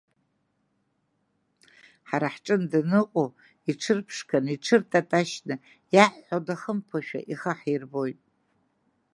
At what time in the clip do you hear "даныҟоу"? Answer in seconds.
2.71-3.29